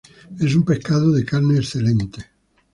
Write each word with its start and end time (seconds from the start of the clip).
Es 0.39 0.55
un 0.55 0.63
pescado 0.65 1.11
de 1.11 1.23
carne 1.23 1.57
excelente. 1.59 2.25